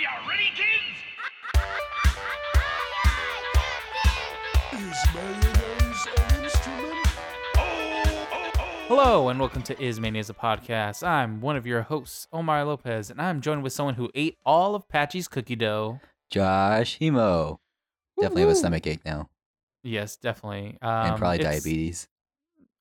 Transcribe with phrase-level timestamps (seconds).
[0.00, 0.96] you ready, kids?
[4.72, 7.06] Is mayonnaise an instrument?
[7.56, 8.84] Oh, oh, oh.
[8.88, 11.06] Hello and welcome to Is Mayonnaise a podcast.
[11.06, 14.74] I'm one of your hosts, Omar Lopez, and I'm joined with someone who ate all
[14.74, 16.00] of Patchy's cookie dough.
[16.30, 17.58] Josh Hemo.
[18.18, 19.28] Definitely have a stomach ache now.
[19.82, 20.78] Yes, definitely.
[20.80, 22.08] Um, and probably it's- diabetes.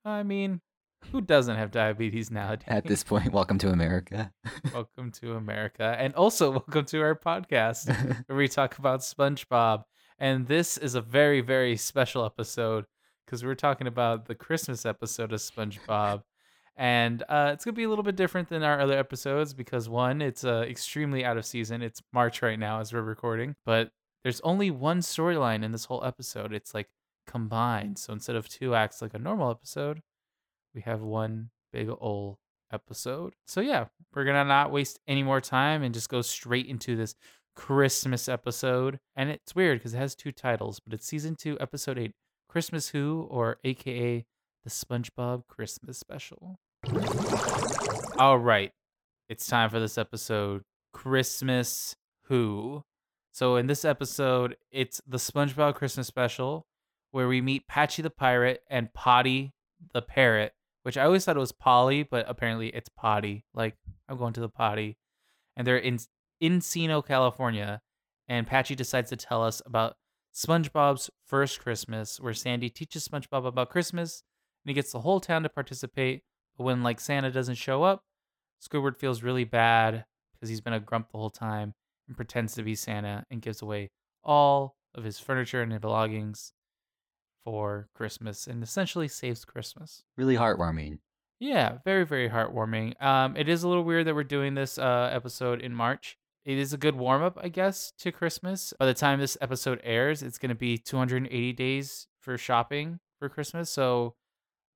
[0.06, 0.62] I mean,
[1.12, 2.68] who doesn't have diabetes nowadays?
[2.68, 4.32] At this point, welcome to America.
[4.74, 7.88] welcome to America, and also welcome to our podcast
[8.28, 9.84] where we talk about SpongeBob.
[10.18, 12.86] And this is a very, very special episode
[13.26, 16.24] because we're talking about the Christmas episode of SpongeBob.
[16.76, 20.22] And uh, it's gonna be a little bit different than our other episodes because one,
[20.22, 21.82] it's uh, extremely out of season.
[21.82, 23.92] It's March right now as we're recording, but
[24.24, 26.54] there's only one storyline in this whole episode.
[26.54, 26.90] It's like
[27.28, 27.98] combined.
[27.98, 30.02] So instead of two acts like a normal episode,
[30.74, 32.40] we have one big ol'
[32.72, 33.34] episode.
[33.48, 37.16] So yeah, we're gonna not waste any more time and just go straight into this
[37.56, 39.00] Christmas episode.
[39.16, 42.14] And it's weird because it has two titles, but it's season two, episode eight,
[42.48, 44.26] Christmas Who, or AKA
[44.64, 46.60] the SpongeBob Christmas Special.
[48.18, 48.72] All right,
[49.30, 52.84] it's time for this episode, Christmas Who.
[53.32, 56.66] So in this episode, it's the SpongeBob Christmas Special,
[57.12, 59.54] where we meet Patchy the Pirate and Potty
[59.94, 63.46] the Parrot, which I always thought it was Polly, but apparently it's Potty.
[63.54, 63.76] Like
[64.08, 64.98] I'm going to the potty,
[65.56, 66.00] and they're in
[66.42, 67.82] Encino, California,
[68.28, 69.96] and Patchy decides to tell us about
[70.34, 74.24] SpongeBob's first Christmas, where Sandy teaches SpongeBob about Christmas,
[74.64, 76.24] and he gets the whole town to participate.
[76.58, 78.04] But when like Santa doesn't show up,
[78.62, 81.74] Squidward feels really bad because he's been a grump the whole time
[82.08, 83.92] and pretends to be Santa and gives away
[84.24, 86.54] all of his furniture and belongings
[87.44, 90.04] for Christmas and essentially saves Christmas.
[90.18, 91.00] really heartwarming.
[91.40, 93.02] Yeah, very very heartwarming.
[93.02, 96.18] Um, it is a little weird that we're doing this uh episode in March.
[96.46, 98.74] It is a good warm up, I guess, to Christmas.
[98.80, 103.30] By the time this episode airs, it's going to be 280 days for shopping for
[103.30, 103.70] Christmas.
[103.70, 104.16] So,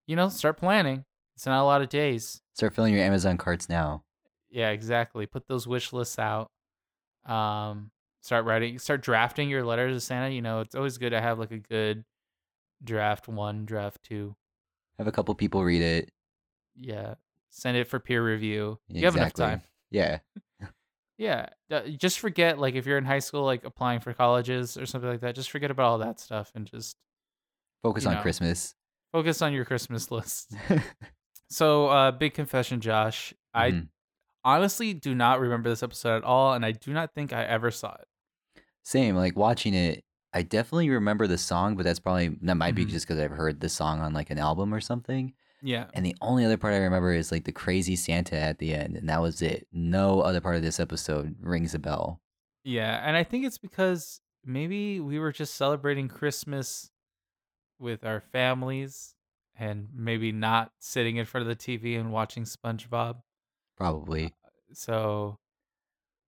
[0.06, 1.06] you know, start planning.
[1.36, 2.42] It's not a lot of days.
[2.54, 4.04] Start filling your Amazon carts now.
[4.52, 5.26] Yeah, exactly.
[5.26, 6.52] Put those wish lists out.
[7.26, 7.90] Um,
[8.22, 10.30] start writing, start drafting your letters to Santa.
[10.30, 12.04] You know, it's always good to have like a good
[12.84, 14.36] draft one, draft two.
[14.98, 16.12] Have a couple people read it.
[16.76, 17.16] Yeah,
[17.50, 18.80] send it for peer review.
[18.88, 19.46] You have enough Exactly.
[19.46, 19.62] time.
[19.92, 20.20] Yeah.
[21.20, 21.50] Yeah,
[21.98, 25.22] just forget like if you're in high school, like applying for colleges or something like
[25.22, 25.36] that.
[25.36, 26.98] Just forget about all that stuff and just
[27.84, 28.22] Focus on know.
[28.22, 28.74] Christmas.
[29.12, 30.54] focus on your Christmas list.
[31.50, 33.32] So, uh, big confession, Josh.
[33.54, 33.90] I Mhm.
[34.44, 37.70] honestly do not remember this episode at all, and I do not think I ever
[37.70, 38.08] saw it.
[38.84, 39.16] Same.
[39.16, 42.90] Like watching it, I definitely remember the song, but that's probably that might be Mhm.
[42.90, 45.34] just because I've heard the song on like an album or something.
[45.62, 45.90] Yeah.
[45.94, 48.98] And the only other part I remember is like the crazy Santa at the end,
[48.98, 49.68] and that was it.
[49.72, 52.20] No other part of this episode rings a bell.
[52.64, 56.92] Yeah, and I think it's because maybe we were just celebrating Christmas
[57.80, 59.16] with our families
[59.56, 63.22] and maybe not sitting in front of the TV and watching SpongeBob.
[63.78, 64.34] Probably.
[64.74, 65.38] So,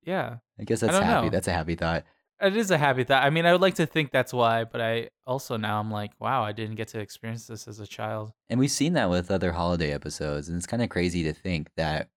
[0.04, 1.26] yeah, I guess that's don't happy.
[1.26, 1.32] know.
[1.32, 2.04] That's a happy thought.
[2.42, 3.24] It is a happy thought.
[3.24, 6.12] I mean, I would like to think that's why, but I also now I'm like,
[6.20, 8.34] wow, I didn't get to experience this as a child.
[8.50, 11.70] And we've seen that with other holiday episodes, and it's kind of crazy to think
[11.78, 12.10] that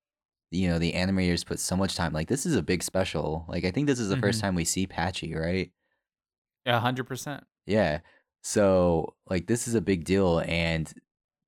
[0.50, 2.12] you know the animators put so much time.
[2.12, 3.44] Like this is a big special.
[3.48, 4.42] Like I think this is the first Mhm.
[4.42, 5.70] time we see Patchy, right?
[6.66, 7.44] Yeah, hundred percent.
[7.66, 8.00] Yeah.
[8.42, 10.92] So like this is a big deal, and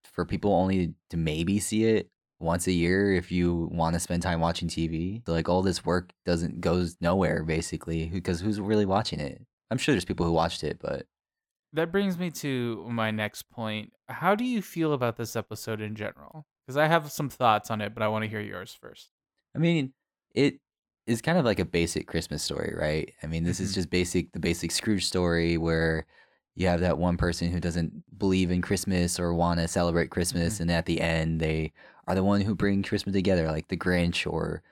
[0.05, 2.10] for people only to maybe see it
[2.41, 5.23] once a year if you want to spend time watching TV.
[5.27, 9.43] So like all this work doesn't goes nowhere basically because who's really watching it?
[9.71, 11.07] I'm sure there's people who watched it, but
[11.73, 13.93] That brings me to my next point.
[14.09, 16.47] How do you feel about this episode in general?
[16.67, 19.13] Because I have some thoughts on it, but I want to hear yours first.
[19.55, 19.93] I mean,
[20.35, 20.61] it
[21.07, 23.13] is kind of like a basic Christmas story, right?
[23.23, 23.65] I mean, this Mhm.
[23.65, 26.07] is just basic, the basic Scrooge story where
[26.57, 30.55] you have that one person who doesn't believe in Christmas or want to celebrate Christmas,
[30.55, 30.63] Mm-hmm.
[30.63, 31.73] and at the end, they
[32.07, 34.63] are the one who bring Christmas together, like the Grinch or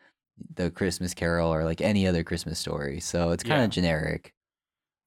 [0.54, 3.00] the Christmas Carol or like any other Christmas story.
[3.00, 3.64] So it's kind Yeah.
[3.64, 4.34] of generic.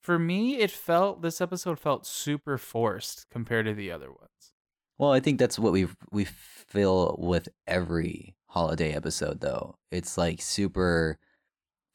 [0.01, 4.53] For me, it felt this episode felt super forced compared to the other ones.
[4.97, 9.77] Well, I think that's what we we feel with every holiday episode though.
[9.91, 11.17] It's like super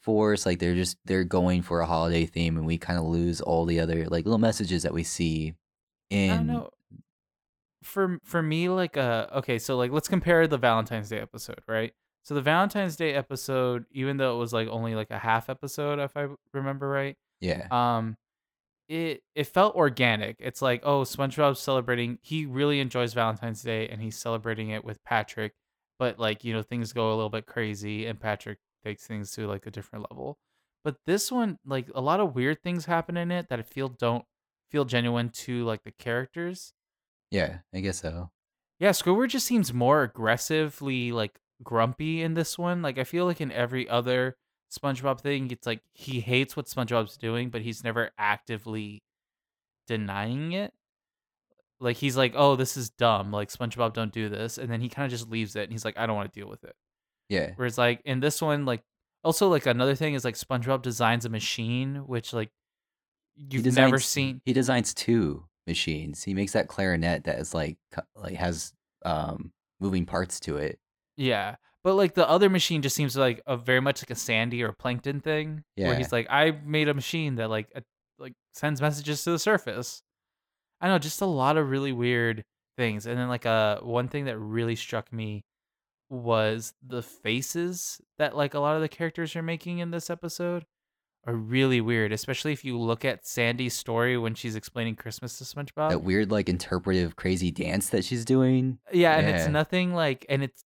[0.07, 3.41] forced, like they're just they're going for a holiday theme and we kind of lose
[3.41, 5.55] all the other like little messages that we see
[6.11, 6.71] in I don't know.
[7.83, 11.93] For for me, like uh, okay, so like let's compare the Valentine's Day episode, right?
[12.23, 15.99] So the Valentine's Day episode, even though it was like only like a half episode,
[15.99, 17.67] if I remember right, yeah.
[17.71, 18.17] um
[18.89, 24.01] it it felt organic it's like oh spongebob's celebrating he really enjoys valentine's day and
[24.01, 25.55] he's celebrating it with patrick
[25.99, 29.47] but like you know things go a little bit crazy and patrick takes things to
[29.47, 30.39] like a different level
[30.87, 33.89] but this one like a lot of weird things happen in it that I feel
[33.89, 34.25] don't
[34.71, 36.75] feel genuine to like the characters.
[37.33, 38.31] Yeah, I guess so.
[38.79, 42.83] Yeah, Squidward just seems more aggressively like grumpy in this one.
[42.83, 44.37] Like I feel like in every other
[44.71, 49.03] SpongeBob thing, it's like he hates what SpongeBob's doing, but he's never actively
[49.89, 50.73] denying it.
[51.81, 53.33] Like he's like, "Oh, this is dumb.
[53.33, 55.85] Like SpongeBob don't do this." And then he kind of just leaves it and he's
[55.85, 56.77] like, "I don't want to deal with it."
[57.29, 57.53] Yeah.
[57.57, 58.83] Whereas like in this one, like
[59.25, 62.51] also like another thing is like SpongeBob designs a machine which like
[63.37, 64.41] you've never seen.
[64.45, 66.23] He designs two machines.
[66.23, 67.79] He makes that clarinet that is like
[68.15, 68.73] like has
[69.05, 70.79] um moving parts to it.
[71.17, 71.57] Yeah.
[71.83, 74.73] But like the other machine just seems like a very much like a Sandy or
[74.73, 75.63] Plankton thing.
[75.77, 75.89] Yeah.
[75.89, 77.81] Where he's like, I made a machine that like uh,
[78.19, 80.03] like sends messages to the surface.
[80.81, 82.45] I know, just a lot of really weird
[82.77, 83.07] things.
[83.07, 85.45] And then like uh one thing that really struck me
[86.09, 90.65] was the faces that like a lot of the characters are making in this episode
[91.27, 95.45] are really weird, especially if you look at Sandy's story when she's explaining Christmas to
[95.45, 95.91] SpongeBob.
[95.91, 98.79] that weird like interpretive crazy dance that she's doing.
[98.93, 100.65] Yeah, and it's nothing like, and it's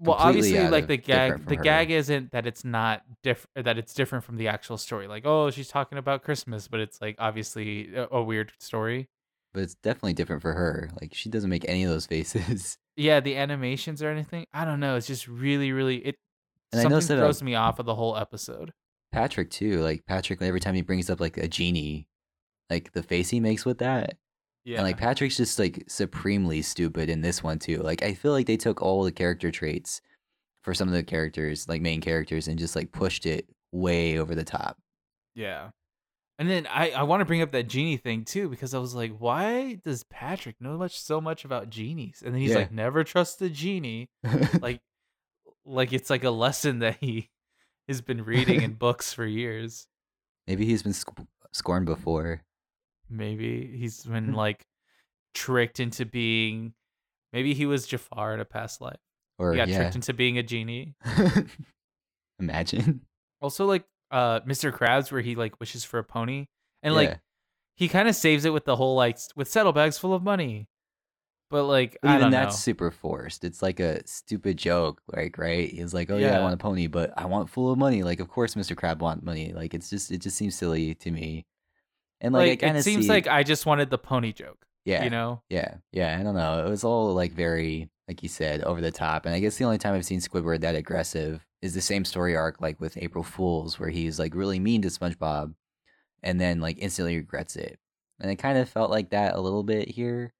[0.00, 1.46] well, Completely obviously, like the gag.
[1.48, 1.62] The her.
[1.62, 3.64] gag isn't that it's not different.
[3.64, 5.08] That it's different from the actual story.
[5.08, 9.08] Like, oh, she's talking about Christmas, but it's like obviously a, a weird story.
[9.54, 10.90] But it's definitely different for her.
[11.00, 12.78] Like she doesn't make any of those faces.
[13.00, 14.46] Yeah, the animations or anything.
[14.52, 14.96] I don't know.
[14.96, 16.16] It's just really, really it.
[16.72, 18.72] And I something noticed that, uh, throws me off of the whole episode.
[19.12, 19.80] Patrick too.
[19.82, 22.08] Like Patrick, every time he brings up like a genie,
[22.68, 24.18] like the face he makes with that,
[24.64, 27.78] Yeah, and like Patrick's just like supremely stupid in this one too.
[27.78, 30.00] Like I feel like they took all the character traits
[30.64, 34.34] for some of the characters, like main characters, and just like pushed it way over
[34.34, 34.76] the top.
[35.36, 35.70] yeah.
[36.38, 38.94] And then I I want to bring up that genie thing too because I was
[38.94, 42.22] like, why does Patrick know much so much about genies?
[42.24, 42.58] And then he's Yeah.
[42.58, 44.08] like, never trust the genie.
[44.60, 44.80] like
[45.64, 47.28] like it's like a lesson that he
[47.88, 49.86] has been reading in books for years
[50.46, 51.10] Maybe he's been sc-
[51.52, 52.42] scorned before.
[53.10, 54.64] maybe he's been like
[55.34, 56.72] tricked into being
[57.32, 59.00] maybe he was jafar in a past life
[59.38, 59.76] Or he got yeah.
[59.78, 60.94] tricked into being a genie
[62.38, 63.02] Imagine.
[63.40, 66.46] also like uh mr krabs where he like wishes for a pony
[66.82, 67.16] and like Yeah.
[67.76, 70.68] he kind of saves it with the whole like with saddlebags full of money
[71.50, 73.42] but like But i even that's know super forced.
[73.44, 75.70] It's like a stupid joke, like right?
[75.70, 78.20] He's like, "Oh yeah, I want a pony, but I want full of money." Like,
[78.20, 78.76] of course, Mr.
[78.76, 79.54] Crab want money.
[79.54, 81.46] Like, it's just it just seems silly to me.
[82.20, 85.04] And like, like, I it seems see, like i just wanted the pony joke yeah,
[85.04, 86.18] you know yeah, yeah.
[86.18, 86.66] I don't know.
[86.66, 89.26] It was all like very, like you said, over the top.
[89.26, 92.34] And I guess the only time I've seen Squidward that aggressive is the same story
[92.34, 95.54] arc, like with April Fools, where he's like really mean to SpongeBob,
[96.22, 97.78] and then like instantly regrets it.
[98.18, 100.32] And it kind of felt like that a little bit here,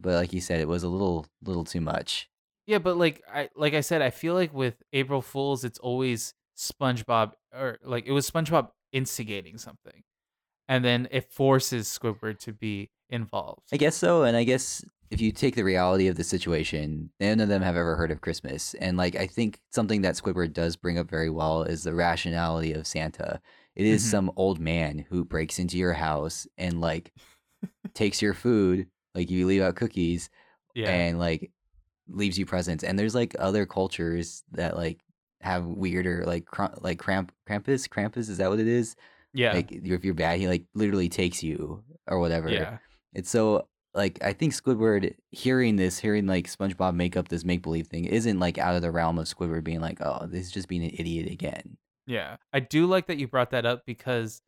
[0.00, 2.28] but like you said, it was a little, little too much.
[2.66, 6.34] Yeah, but like I like I said, I feel like with April Fools, it's always
[6.56, 10.04] SpongeBob or like it was SpongeBob instigating something,
[10.68, 13.62] and then it forces Squidward to be involved.
[13.72, 17.40] I guess so, and I guess if you take the reality of the situation, none
[17.40, 20.76] of them have ever heard of Christmas, and like I think something that Squidward does
[20.76, 23.40] bring up very well is the rationality of Santa.
[23.74, 24.06] It is Mhm.
[24.10, 27.12] some old man who breaks into your house and like
[27.94, 30.30] takes your food, like you leave out cookies,
[30.74, 31.50] yeah, and like
[32.08, 32.84] leaves you presents.
[32.84, 35.00] And there's like other cultures that like
[35.40, 38.94] have weirder like cr- like cramp Krampus Krampus is that what it is?
[39.32, 42.50] yeah, Like if you're bad, he like literally takes you or whatever.
[42.50, 42.78] yeah,
[43.14, 47.62] It's so like I think Squidward hearing this, hearing like SpongeBob make up this make
[47.62, 50.52] believe thing, isn't like out of the realm of Squidward being like, "Oh, this is
[50.52, 51.76] just being an idiot again."
[52.10, 52.36] yeah.
[52.52, 54.42] I do like that you brought that up because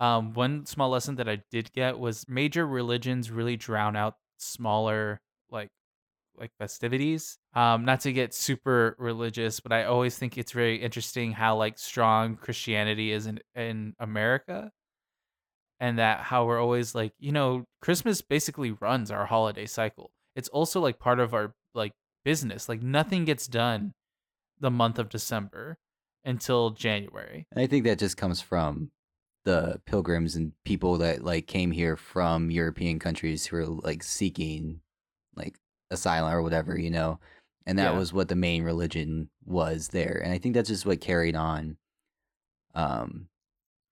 [0.00, 5.20] um, one small lesson that I did get was major religions really drown out smaller
[5.50, 5.70] like
[6.36, 7.38] like festivities.
[7.54, 11.78] Um, not to get super religious, but I always think it's very interesting how like
[11.78, 14.70] strong Christianity is in in America,
[15.80, 20.10] and that how we're always like you know Christmas basically runs our holiday cycle.
[20.34, 21.92] It's also like part of our like
[22.24, 22.68] business.
[22.68, 23.92] Like nothing gets done
[24.58, 25.78] the month of December
[26.24, 27.46] until January.
[27.52, 28.90] And I think that just comes from
[29.44, 34.80] the pilgrims and people that like came here from European countries who are like seeking
[35.36, 35.56] like
[35.90, 37.20] asylum or whatever, you know.
[37.64, 37.98] And that Yeah.
[37.98, 40.20] was what the main religion was there.
[40.24, 41.76] And I think that's just what carried on.
[42.74, 43.28] Um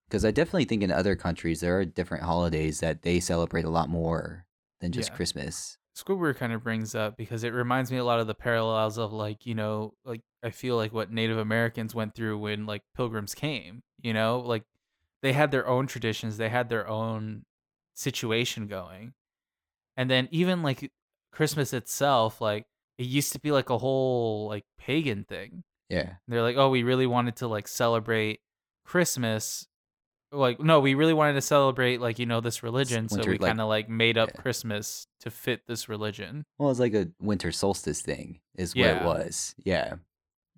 [0.08, 3.70] because I definitely think in other countries there are different holidays that they celebrate a
[3.70, 4.46] lot more
[4.80, 5.16] than just Yeah.
[5.16, 5.78] Christmas.
[5.96, 9.12] Squidward kind of brings up because it reminds me a lot of the parallels of
[9.12, 13.34] like you know like I feel like what Native Americans went through when like pilgrims
[13.34, 13.82] came.
[14.02, 14.64] You know, like
[15.22, 17.44] they had their own traditions, they had their own
[17.94, 19.14] situation going,
[19.96, 20.90] and then even like
[21.32, 22.66] Christmas itself, like
[22.98, 25.62] it used to be like a whole like pagan thing.
[25.88, 26.14] Yeah.
[26.28, 28.40] They're like, oh, we really wanted to like celebrate
[28.84, 29.66] Christmas
[30.34, 33.40] like no, we really wanted to celebrate like you know this religion, so we like-
[33.40, 34.40] kind of like made up yeah.
[34.40, 36.44] Christmas to fit this religion.
[36.58, 39.54] Well, it's like a winter solstice thing, is what it was.
[39.64, 39.94] Yeah.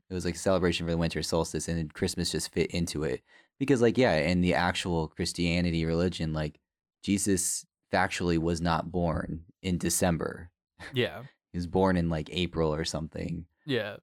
[0.08, 3.22] It was like a celebration for the winter solstice, and Christmas just fit into it.
[3.58, 6.60] Because, like, yeah, in the actual Christianity religion, like,
[7.02, 10.50] Jesus factually was not born in December.
[10.92, 11.22] Yeah.
[11.52, 13.46] He was born in like April or something.
[13.64, 13.96] Yeah.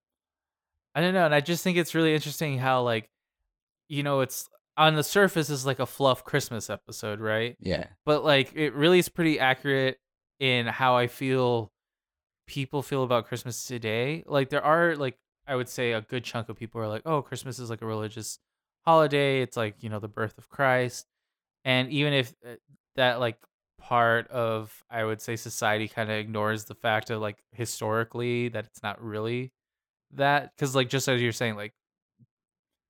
[0.95, 1.25] I don't know.
[1.25, 3.11] And I just think it's really interesting how, like,
[3.87, 7.55] you know, it's on the surface is like a fluff Christmas episode, right?
[7.59, 7.85] Yeah.
[8.05, 9.99] But like, it really is pretty accurate
[10.39, 11.71] in how I feel
[12.47, 14.23] people feel about Christmas today.
[14.25, 17.21] Like, there are, like, I would say a good chunk of people are like, oh,
[17.21, 18.39] Christmas is like a religious
[18.85, 19.41] holiday.
[19.41, 21.07] It's like, you know, the birth of Christ.
[21.65, 22.55] And even if uh,
[22.95, 23.37] that, like,
[23.79, 28.65] part of, I would say, society kind of ignores the fact of, like, historically that
[28.65, 29.51] it's not really
[30.15, 31.73] that because like just as you're saying like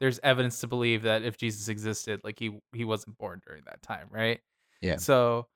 [0.04, 3.82] there's evidence to believe that if jesus existed like he he wasn't born during that
[3.82, 4.42] time right
[4.82, 4.98] Yeah.
[4.98, 5.48] so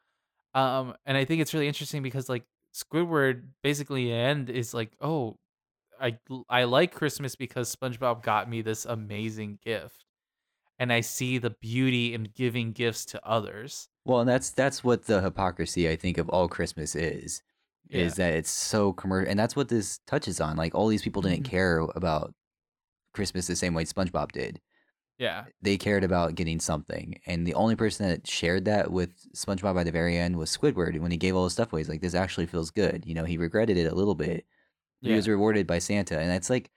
[0.55, 5.35] um and i think it's really interesting because like squidward basically end is like oh
[5.99, 6.17] i
[6.49, 10.05] i like christmas because spongebob got me this amazing gift
[10.79, 15.05] and i see the beauty in giving gifts to others Well, and that's that's what
[15.07, 17.43] the hypocrisy I think of all Christmas is.
[17.89, 18.03] Yeah.
[18.05, 20.55] Is that it's so commercial, and that's what this touches on.
[20.55, 21.49] Like all these people didn't Mhm.
[21.49, 22.33] care about
[23.17, 24.61] Christmas the same way SpongeBob did.
[25.17, 29.73] yeah They cared about getting something, and the only person that shared that with SpongeBob
[29.75, 30.99] by the very end was Squidward.
[30.99, 33.25] When he gave all his stuff away, he's like, "This actually feels good." You know,
[33.25, 34.45] he regretted it a little bit.
[35.01, 36.69] but He was rewarded by Santa, and that's like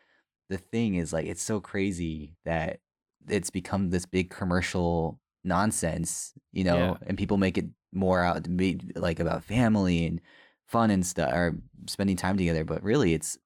[0.48, 2.80] the thing is like it's so crazy that
[3.28, 6.96] it's become this big commercial nonsense, you know, Yeah.
[7.06, 10.20] and people make it more out to be like about family and
[10.66, 11.56] fun and stuff or
[11.86, 13.38] spending time together, but really it's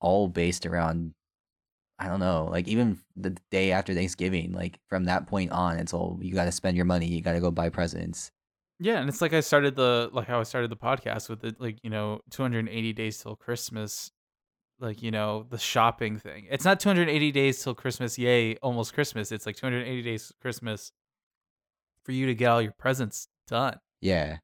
[0.00, 1.14] all based around
[2.02, 5.94] I don't know, like even the day after Thanksgiving, like from that point on, it's
[5.94, 8.32] all you got to spend your money, you got to go buy presents.
[8.80, 11.60] Yeah, and it's like I started the like how I started the podcast with it,
[11.60, 14.10] like you know, 280 days till Christmas,
[14.80, 16.48] like you know the shopping thing.
[16.50, 19.30] It's not 280 days till Christmas, yay, almost Christmas.
[19.30, 20.90] It's like 280 days Christmas
[22.04, 23.78] for you to get all your presents done.
[24.00, 24.38] Yeah.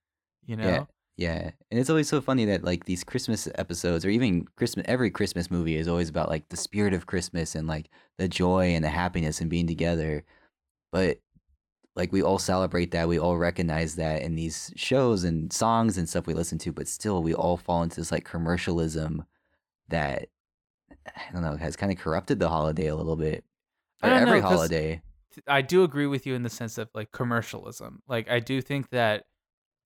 [0.46, 0.84] You know, Yeah.
[1.18, 5.10] Yeah, and it's always so funny that like these Christmas episodes, or even Christmas, every
[5.10, 8.84] Christmas movie is always about like the spirit of Christmas and like the joy and
[8.84, 10.22] the happiness and being together.
[10.92, 11.18] But
[11.96, 16.08] like we all celebrate that, we all recognize that in these shows and songs and
[16.08, 16.72] stuff we listen to.
[16.72, 19.24] But still, we all fall into this like commercialism
[19.88, 20.28] that
[21.04, 23.42] I don't know has kind of corrupted the holiday a little bit.
[24.04, 25.02] Or every know, holiday.
[25.48, 28.02] I do agree with you in the sense of like commercialism.
[28.06, 29.24] Like I do think that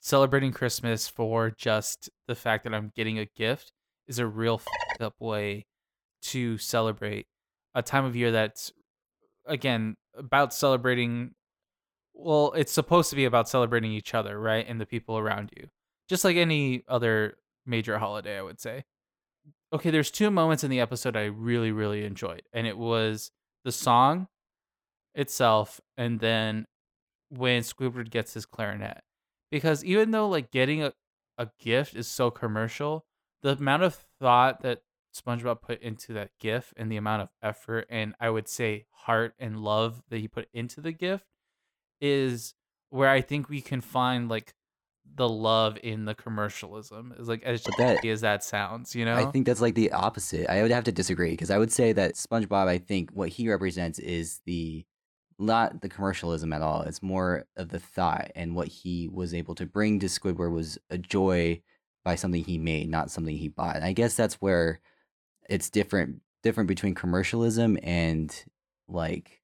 [0.02, 3.72] celebrating Christmas for just the fact that I'm getting a gift
[4.06, 5.64] is a real fucked up way
[6.22, 7.26] to celebrate
[7.74, 8.72] a time of year that's
[9.46, 11.32] again about celebrating
[12.14, 14.66] well, it's supposed to be about celebrating each other, right?
[14.68, 15.68] And the people around you.
[16.10, 18.84] Just like any other major holiday, I would say.
[19.72, 22.42] Okay, there's two moments in the episode I really, really enjoyed.
[22.52, 23.30] And it was
[23.64, 24.28] the song
[25.14, 26.66] itself and then
[27.30, 29.00] when Squidward gets his clarinet.
[29.52, 30.92] Because even though like getting a,
[31.38, 33.04] a gift is so commercial,
[33.42, 34.80] the amount of thought that
[35.14, 39.34] SpongeBob put into that gift and the amount of effort and I would say heart
[39.38, 41.26] and love that he put into the gift
[42.00, 42.54] is
[42.88, 44.54] where I think we can find like
[45.14, 47.14] the love in the commercialism.
[47.18, 49.16] Is like as that- as that sounds, you know?
[49.16, 50.48] I think that's like the opposite.
[50.50, 53.48] I would have to disagree because I would say that SpongeBob, I think what he
[53.50, 54.86] represents is the
[55.42, 56.82] not the commercialism at all.
[56.82, 60.78] It's more of the thought and what he was able to bring to Squidward was
[60.90, 61.60] a joy
[62.04, 63.76] by something he made, not something he bought.
[63.76, 64.80] And I guess that's where
[65.48, 68.44] it's different different between commercialism and
[68.88, 69.42] like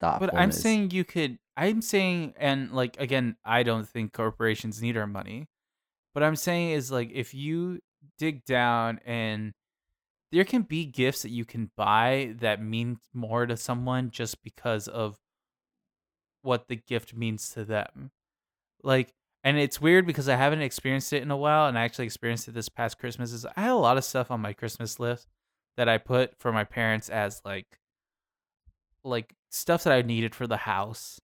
[0.00, 0.32] thoughtfulness.
[0.32, 1.38] But I'm saying you could.
[1.56, 5.48] I'm saying, and like again, I don't think corporations need our money.
[6.14, 7.80] But I'm saying is like if you
[8.18, 9.52] dig down and
[10.32, 14.86] there can be gifts that you can buy that mean more to someone just because
[14.88, 15.18] of
[16.42, 18.10] what the gift means to them.
[18.82, 22.06] Like, and it's weird because I haven't experienced it in a while, and I actually
[22.06, 23.32] experienced it this past Christmas.
[23.32, 25.26] Is I had a lot of stuff on my Christmas list
[25.76, 27.66] that I put for my parents as like
[29.02, 31.20] like stuff that I needed for the house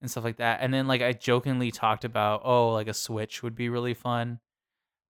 [0.00, 0.58] and stuff like that.
[0.60, 4.40] And then like I jokingly talked about, oh, like a Switch would be really fun.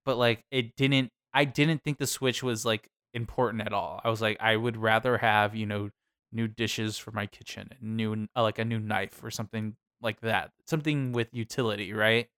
[0.04, 4.00] But like it didn't I didn't think the Switch was like important at all.
[4.04, 5.90] I was like I would rather have, you know,
[6.32, 10.52] new dishes for my kitchen new uh, like a new knife or something like that.
[10.66, 12.28] Something with utility, right?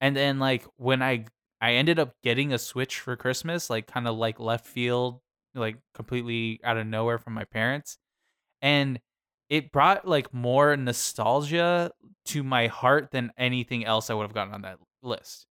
[0.00, 1.26] And then like when I
[1.60, 5.20] I ended up getting a Switch for Christmas, like kind of like left field,
[5.54, 7.98] like completely out of nowhere from my parents
[8.62, 8.98] and
[9.50, 11.92] it brought like more nostalgia
[12.24, 15.46] to my heart than anything else I would have gotten on that list.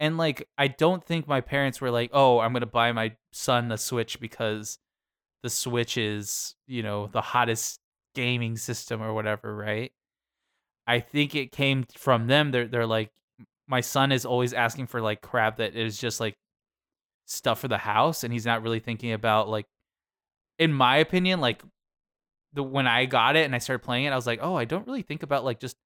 [0.00, 3.72] And like I don't think my parents were like, "Oh, I'm to buy my son
[3.72, 4.78] a Switch because
[5.42, 7.80] the Switch is, you know, the hottest
[8.14, 9.92] gaming system or whatever, right?"
[10.86, 12.50] I think it came from them.
[12.50, 13.10] They're they're like
[13.68, 16.36] my son is always asking for like crap that is just like
[17.26, 19.66] stuff for the house and he's not really thinking about like
[20.58, 21.62] in my opinion like
[22.54, 24.64] the when I got it and I started playing it I was like, "Oh, I
[24.64, 25.76] don't really think about like just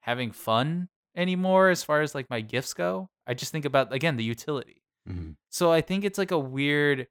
[0.00, 3.08] having fun anymore as far as like my gifts go.
[3.26, 5.36] I just think about again the utility." Mhm.
[5.50, 7.08] So I think it's like a weird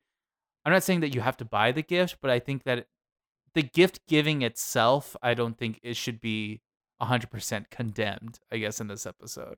[0.66, 2.88] I'm not saying that you have to buy the gift, but I think that
[3.56, 6.62] the gift giving itself, I don't think it should be
[7.02, 9.56] 100% condemned, I guess in this episode.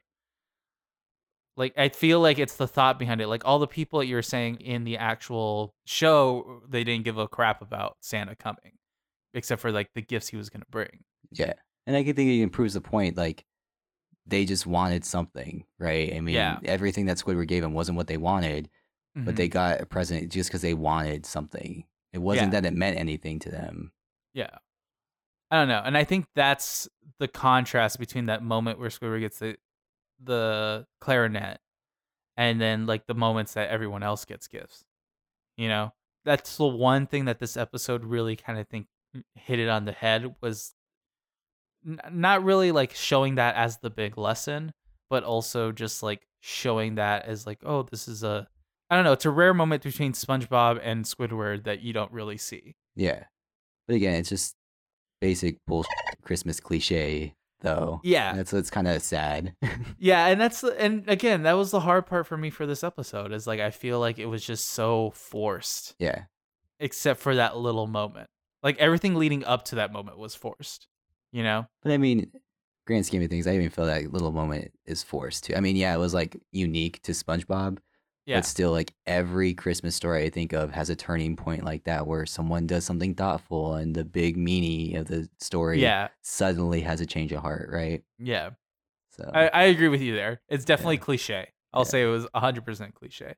[1.55, 3.27] Like I feel like it's the thought behind it.
[3.27, 7.17] Like all the people that you were saying in the actual show, they didn't give
[7.17, 8.77] a crap about Santa coming,
[9.33, 11.03] except for like the gifts he was gonna bring.
[11.31, 11.53] Yeah.
[11.85, 13.17] And I can think it improves the point.
[13.17, 13.45] Like,
[14.25, 16.13] they just wanted something, right?
[16.13, 16.60] I mean, Yeah.
[16.63, 18.70] everything that Squidward gave them wasn't what they wanted,
[19.15, 19.38] but Mhm.
[19.38, 21.86] they got a present just because they wanted something.
[22.13, 22.62] It wasn't Yeah.
[22.62, 23.92] that it meant anything to them.
[24.34, 24.58] Yeah.
[25.51, 25.82] I don't know.
[25.84, 26.88] And I think that's
[27.20, 29.58] the contrast between that moment where Squidward gets the
[30.20, 31.60] the clarinet
[32.38, 34.86] and then like the moments that everyone else gets gifts.
[35.58, 35.94] You know?
[36.24, 38.88] That's the one thing that this episode really kind of think
[39.36, 40.74] hit it on the head was
[41.87, 44.71] n- not really like showing that as the big lesson,
[45.09, 48.47] but also just like showing that as like, oh, this is a
[48.89, 52.37] I don't know, it's a rare moment between SpongeBob and Squidward that you don't really
[52.37, 52.75] see.
[52.95, 53.23] Yeah.
[53.87, 54.55] But again, it's just
[55.19, 58.01] basic bullshit Christmas cliche, though.
[58.03, 58.33] Yeah.
[58.33, 59.55] That's it's kind of sad.
[59.97, 63.31] Yeah, and that's and again, that was the hard part for me for this episode
[63.31, 66.23] is like I feel like it was just so forced yeah.
[66.79, 68.27] except for that little moment.
[68.61, 70.87] Like everything leading up to that moment was forced,
[71.33, 71.67] you know?
[71.81, 72.31] But I mean,
[72.87, 75.55] grand scheme of things, I even feel that little moment is forced too.
[75.55, 77.79] I mean, yeah, it was like unique to SpongeBob,
[78.25, 78.37] Yeah.
[78.37, 82.07] but still, like every Christmas story I think of has a turning point like that
[82.07, 86.07] where someone does something thoughtful and the big meaning of the story Yeah.
[86.22, 88.01] suddenly has a change of heart, right?
[88.17, 88.51] Yeah.
[89.09, 90.41] So I, I agree with you there.
[90.48, 91.01] It's definitely Yeah.
[91.01, 91.48] cliche.
[91.74, 91.85] I'll Yeah.
[91.89, 93.35] say it was 100% cliche.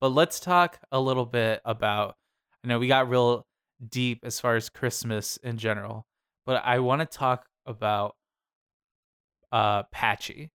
[0.00, 2.16] But let's talk a little bit about
[2.64, 3.46] I know we got real
[3.86, 6.06] deep as far as Christmas in general,
[6.46, 8.16] but I want to talk about
[9.52, 10.50] uh Patchy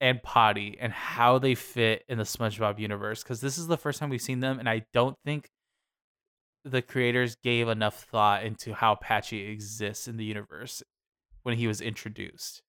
[0.00, 3.98] and Potty and how they fit in the SpongeBob universe cuz this is the first
[3.98, 5.50] time we've seen them and I don't think
[6.64, 10.82] the creators gave enough thought into how Patchy exists in the universe
[11.42, 12.62] when he was introduced.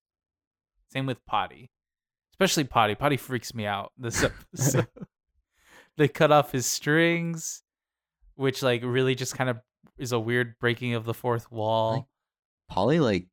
[0.92, 1.70] Same with Potty.
[2.34, 2.96] Especially Potty.
[2.96, 4.88] Potty freaks me out this episode.
[5.98, 7.64] they cut off his strings,
[8.36, 9.60] which like really just kind of
[9.98, 12.08] is a weird breaking of the fourth wall.
[12.70, 13.28] Polly like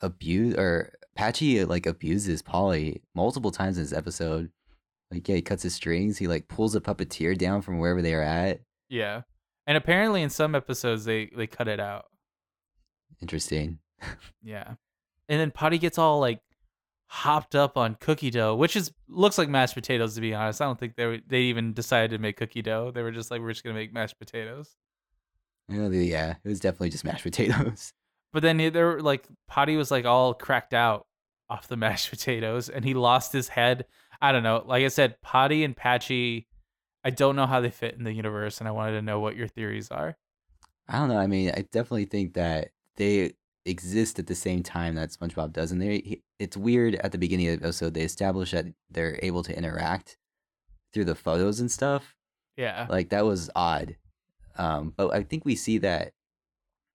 [0.00, 4.50] abuse or Patchy like abuses Polly multiple times in this episode.
[5.10, 6.16] Like yeah, he cuts his strings.
[6.18, 8.60] He like pulls a puppeteer down from wherever they are at.
[8.88, 9.22] yeah.
[9.64, 12.06] And apparently in some episodes they they cut it out.
[13.20, 13.78] Interesting.
[14.42, 14.74] Yeah.
[15.28, 16.40] And then Potty gets all like
[17.06, 20.60] hopped up on cookie dough, which is looks like mashed potatoes to be honest.
[20.60, 22.90] I don't think they were, they even decided to make cookie dough.
[22.92, 24.74] They were just like we're just going to make mashed potatoes.
[25.68, 27.92] Yeah, it was definitely just mashed potatoes.
[28.32, 31.06] But then they were like Potty was like all cracked out
[31.50, 33.86] off the mashed potatoes and he lost his head.
[34.20, 34.62] I don't know.
[34.64, 36.46] Like I said, Potty and Patchy,
[37.04, 39.36] I don't know how they fit in the universe and I wanted to know what
[39.36, 40.16] your theories are.
[40.88, 41.18] I don't know.
[41.18, 43.32] I mean, I definitely think that they
[43.64, 47.18] exist at the same time that SpongeBob does, and they he- it's weird at the
[47.18, 50.18] beginning of the episode they establish that they're able to interact
[50.92, 52.16] through the photos and stuff.
[52.56, 52.86] Yeah.
[52.88, 53.96] Like that was odd.
[54.58, 56.12] Um, but I think we see that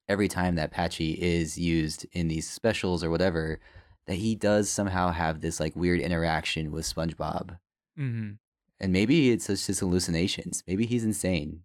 [0.07, 3.59] every time that Patchy is used in these specials or whatever,
[4.05, 7.57] that he does somehow have this like weird interaction with SpongeBob.
[7.95, 8.31] hmm
[8.79, 10.63] And maybe it's just his hallucinations.
[10.67, 11.63] Maybe he's insane.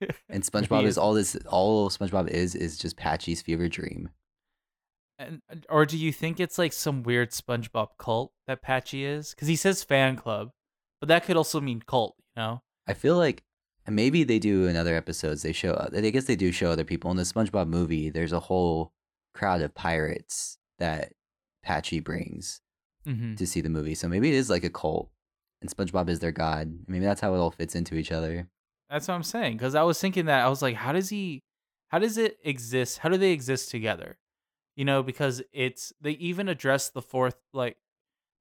[0.28, 0.98] And SpongeBob is is.
[0.98, 4.10] all this all SpongeBob is is just Patchy's fever dream.
[5.18, 9.30] And, or do you think it's like some weird SpongeBob cult that Patchy is?
[9.34, 10.50] Because he says fan club,
[10.98, 12.62] but that could also mean cult, you know?
[12.86, 13.42] I feel like
[13.86, 15.42] and maybe they do in other episodes.
[15.42, 15.88] They show.
[15.94, 18.10] I guess they do show other people in the SpongeBob movie.
[18.10, 18.92] There's a whole
[19.34, 21.12] crowd of pirates that
[21.62, 22.60] Patchy brings
[23.04, 23.94] hmm to see the movie.
[23.94, 25.10] So maybe it is like a cult,
[25.62, 26.72] and SpongeBob is their god.
[26.86, 28.48] Maybe that's how it all fits into each other.
[28.90, 29.56] That's what I'm saying.
[29.56, 31.42] Because I was thinking that I was like, how does he?
[31.88, 32.98] How does it exist?
[32.98, 34.18] How do they exist together?
[34.76, 37.76] You know, because it's they even address the fourth like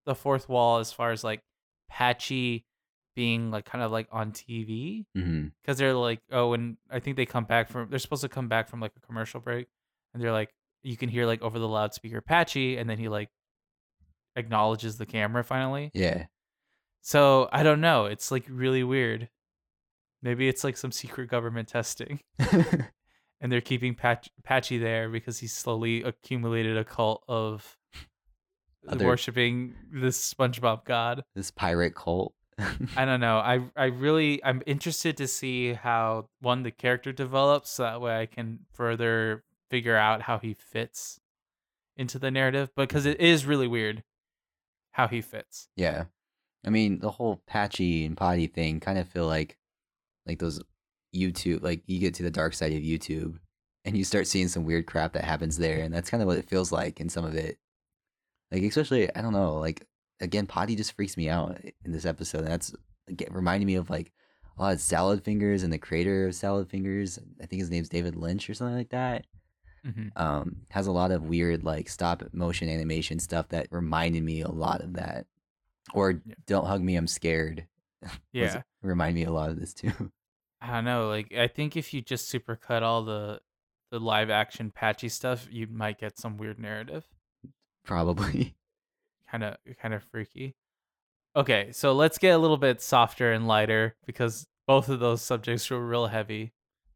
[0.06, 1.42] the fourth wall as far as like
[1.90, 2.66] Patchy
[3.16, 5.74] being like kind of like on TV because mm-hmm.
[5.74, 8.70] they're like oh and I think they come back from they're supposed to come back
[8.70, 9.68] from like a commercial break
[10.14, 13.30] and they're like you can hear like over the loudspeaker Patchy, and then he like
[14.36, 15.92] acknowledges the camera finally.
[15.94, 16.26] Yeah.
[17.02, 18.06] So I don't know.
[18.06, 19.30] It's like really weird.
[20.22, 25.54] Maybe it's like some secret government testing, and they're keeping Patch- Patchy there because he's
[25.54, 27.78] slowly accumulated a cult of
[28.88, 31.24] Other- worshiping this SpongeBob god.
[31.36, 32.34] this pirate cult.
[32.96, 33.38] I don't know.
[33.38, 38.20] I I really I'm interested to see how one the character develops so that way
[38.20, 41.20] I can further figure out how he fits
[41.96, 44.04] into the narrative because it is really weird
[44.92, 45.70] how he fits.
[45.76, 46.06] yeah.
[46.66, 49.58] I mean, the whole patchy and potty thing kind of feel like
[50.26, 50.62] like those
[51.16, 53.40] YouTube like you get to the dark side of YouTube
[53.86, 56.38] and you start seeing some weird crap that happens there and that's kind of what
[56.38, 57.58] it feels like in some of it.
[58.52, 59.88] Like especially I don't know, like
[60.22, 62.40] again potty just freaks me out in this episode.
[62.40, 62.74] And that's
[63.08, 64.12] again, reminding me of like
[64.58, 67.18] a lot of Salad Fingers and the creator of Salad Fingers.
[67.42, 69.26] I think his name's David Lynch or something like that.
[69.86, 74.42] hmm um, has a lot of weird like stop motion animation stuff that reminded me
[74.42, 75.26] a lot of that.
[75.94, 76.36] Or Yeah.
[76.46, 77.66] don't hug me, I'm scared.
[78.32, 78.62] Yeah.
[78.82, 79.92] remind me a lot of this too.
[80.62, 81.08] I don't know.
[81.08, 83.40] Like I think if you just supercut all the
[83.92, 87.08] the live action patchy stuff, you might get some weird narrative.
[87.86, 88.56] Probably.
[89.30, 90.56] Kind of kind of freaky.
[91.36, 95.70] Okay, so let's get a little bit softer and lighter because both of those subjects
[95.70, 96.52] were real heavy.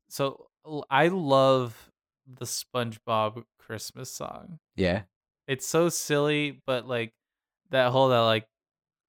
[0.10, 0.48] So
[0.90, 1.92] I love
[2.28, 4.60] the SpongeBob Christmas song.
[4.76, 5.04] Yeah.
[5.48, 7.14] It's so silly, but like
[7.70, 8.46] that whole that like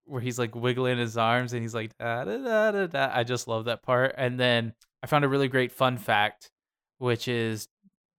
[0.07, 3.11] where he's like wiggling his arms and he's like da da da da da.
[3.13, 4.15] I just love that part.
[4.19, 6.51] And then I found a really great fun fact,
[6.99, 7.69] which is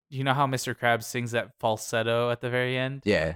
[0.09, 0.75] you know how Mr.
[0.75, 3.01] Krabs sings that falsetto at the very end?
[3.05, 3.35] Yeah.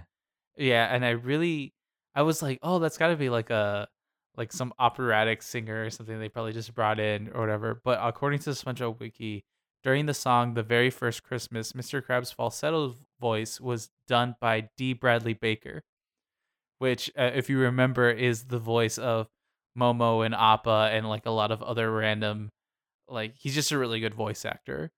[0.59, 1.73] Yeah, and I really
[2.15, 3.87] I was like, "Oh, that's got to be like a
[4.35, 8.39] like some operatic singer or something they probably just brought in or whatever." But according
[8.39, 9.45] to the SpongeBob wiki,
[9.83, 12.01] during the song "The Very First Christmas," Mr.
[12.01, 14.93] Krabs' falsetto voice was done by D.
[14.93, 15.83] Bradley Baker,
[16.79, 19.29] which, uh, if you remember, is the voice of
[19.77, 22.51] Momo and Appa and like a lot of other random
[23.07, 24.91] like he's just a really good voice actor.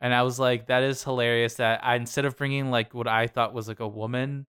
[0.00, 3.26] And I was like, that is hilarious that I instead of bringing like what I
[3.28, 4.46] thought was like a woman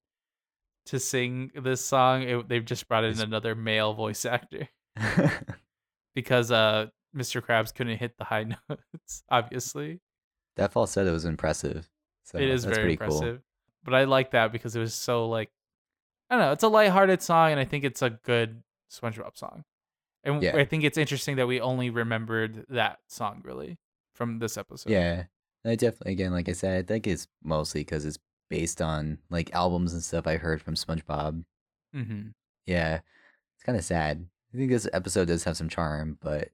[0.88, 4.68] to sing this song, it, they've just brought in It's- another male voice actor
[6.16, 7.42] because uh Mr.
[7.42, 10.02] Krabs couldn't hit the high notes, obviously.
[10.56, 11.90] that falsetto was impressive.
[12.24, 13.18] So it is that's very pretty cool.
[13.18, 13.42] impressive.
[13.84, 15.50] But I like that because it was so like
[16.30, 19.64] I don't know, it's a lighthearted song and I think it's a good SpongeBob song.
[20.24, 20.58] And Yeah.
[20.58, 23.78] I think it's interesting that we only remembered that song really
[24.14, 24.92] from this episode.
[24.92, 25.24] Yeah.
[25.66, 28.18] I definitely again, like I said, I think it's mostly because it's
[28.50, 31.44] based on like albums and stuff I heard from SpongeBob.
[31.94, 32.28] hmm
[32.66, 33.00] Yeah.
[33.56, 34.26] It's kind of sad.
[34.54, 36.50] I think this episode does have some charm, but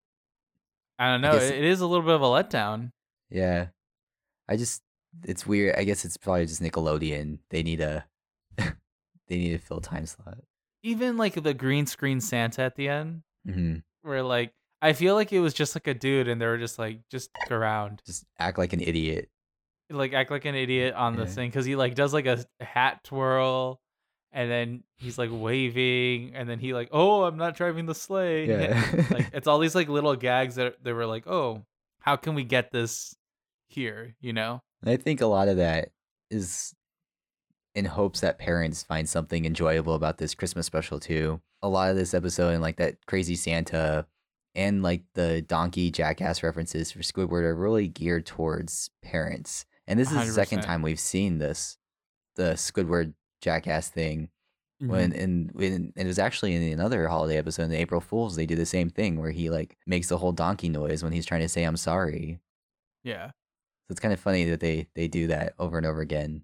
[0.99, 1.33] I don't know.
[1.33, 2.91] guess- it is a little bit of a letdown.
[3.29, 3.67] Yeah.
[4.47, 4.81] I just
[5.25, 5.75] it's weird.
[5.75, 7.39] I guess it's probably just Nickelodeon.
[7.49, 8.05] They need a
[8.57, 10.39] they need to fill time slot.
[10.81, 15.31] Even like the green screen Santa at the end, hmm where like I feel like
[15.31, 18.01] it was just like a dude and they were just like just around.
[18.05, 19.29] Just act like an idiot.
[19.89, 21.29] Like act like an idiot on the Yeah.
[21.29, 23.79] thing because he like does like a hat twirl
[24.31, 28.47] and then he's like waving and then he like, oh, I'm not driving the sleigh.
[28.49, 29.05] Yeah.
[29.11, 31.63] like it's all these like little gags that they were like, oh,
[31.99, 33.15] how can we get this
[33.67, 34.15] here?
[34.21, 34.61] You know?
[34.85, 35.89] I think a lot of that
[36.31, 36.73] is
[37.75, 41.41] in hopes that parents find something enjoyable about this Christmas special too.
[41.61, 44.05] A lot of this episode and like that crazy Santa
[44.55, 49.65] and like the donkey jackass references for Squidward are really geared towards parents.
[49.87, 51.77] And this is the second time we've seen this
[52.35, 54.29] the Squidward jackass thing
[54.79, 55.21] when Mm-hmm.
[55.21, 58.55] and when it was actually in another holiday episode in the April Fools they do
[58.55, 61.49] the same thing where he like makes the whole donkey noise when he's trying to
[61.49, 62.39] say I'm sorry.
[63.03, 63.27] yeah.
[63.27, 66.43] So it's kind of funny that they they do that over and over again.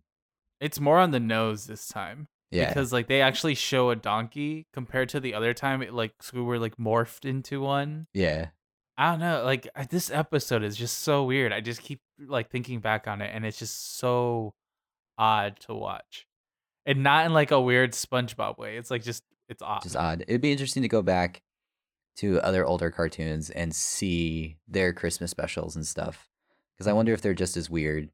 [0.61, 2.27] It's more on the nose this time.
[2.51, 2.67] Yeah.
[2.67, 6.59] Because like they actually show a donkey compared to the other time it like Squidward
[6.59, 8.07] like morphed into one.
[8.13, 8.47] yeah.
[8.99, 9.43] I don't know.
[9.45, 11.53] Like I- this episode is just so weird.
[11.53, 14.53] I just keep like thinking back on it and it's just so
[15.17, 16.27] odd to watch.
[16.85, 18.75] And not in like a weird SpongeBob way.
[18.77, 19.83] It's like just it's odd.
[19.83, 20.25] Just odd.
[20.27, 21.41] It'd be interesting to go back
[22.17, 26.27] to other older cartoons and see their Christmas specials and stuff.
[26.75, 28.09] Because I wonder if they're just as weird.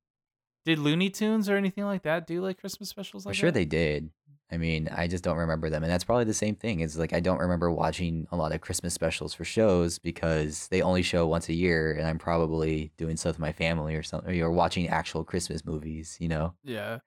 [0.66, 3.58] Did Looney Tunes or anything like that do like Christmas specials I'm sure that?
[3.58, 4.12] they did.
[4.52, 5.84] I mean, I just don't remember them.
[5.84, 6.80] And that's probably the same thing.
[6.80, 10.82] It's like I don't remember watching a lot of Christmas specials for shows because they
[10.82, 14.40] only show once a year and I'm probably doing stuff with my family or something
[14.40, 16.54] or watching actual Christmas movies, you know?
[16.64, 17.00] Yeah.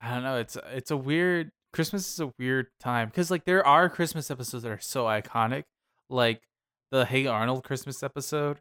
[0.00, 0.36] I don't know.
[0.36, 4.62] It's it's a weird Christmas is a weird time because like there are Christmas episodes
[4.62, 5.64] that are so iconic.
[6.08, 6.42] Like
[6.90, 8.60] the Hey Arnold Christmas episode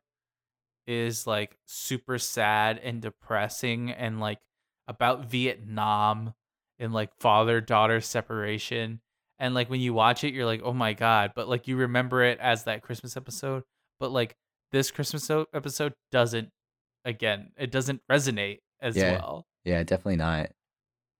[0.86, 4.39] is like super sad and depressing and like
[4.88, 6.34] about Vietnam
[6.79, 8.99] and like father daughter separation.
[9.39, 11.31] And like when you watch it, you're like, oh my god!
[11.35, 13.63] But like you remember it as that Christmas episode.
[13.99, 14.35] But like
[14.71, 16.49] this Christmas episode doesn't.
[17.03, 19.11] Again, it doesn't resonate as Yeah.
[19.13, 19.45] well.
[19.63, 20.51] Yeah, definitely not.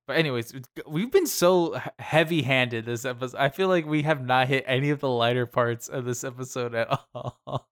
[0.08, 0.54] But anyways,
[0.88, 3.38] we've been so heavy handed this episode.
[3.38, 6.74] I feel like we have not hit any of the lighter parts of this episode
[6.76, 7.68] at all.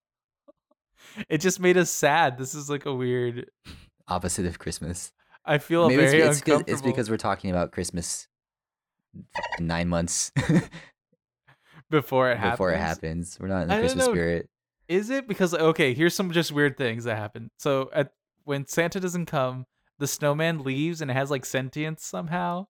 [1.30, 2.38] It just made us sad.
[2.38, 3.50] This is like a weird.
[4.08, 5.12] Opposite of Christmas.
[5.46, 6.72] I feel Maybe very it's, uncomfortable.
[6.72, 8.28] it's because we're talking about Christmas
[9.60, 10.32] nine months
[11.90, 12.54] before it happens.
[12.54, 13.38] before it happens.
[13.40, 14.50] We're not in the I Christmas spirit.
[14.88, 15.94] Is it because okay?
[15.94, 17.52] Here's some just weird things that happen.
[17.58, 18.12] So at
[18.44, 19.66] when Santa doesn't come,
[20.00, 22.68] the snowman leaves and it has like sentience somehow.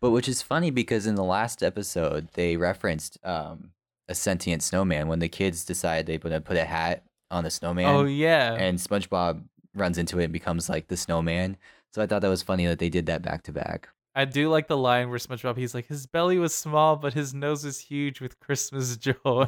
[0.00, 3.70] But which is funny because in the last episode they referenced um,
[4.08, 7.86] a sentient snowman when the kids decide they're gonna put a hat on the snowman.
[7.86, 8.54] oh yeah.
[8.54, 9.42] and SpongeBob
[9.74, 11.56] runs into it and becomes like the snowman.
[11.92, 13.88] So I thought that was funny that they did that back to back.
[14.14, 17.32] I do like the line where SpongeBob he's like his belly was small but his
[17.32, 19.14] nose was huge with Christmas joy.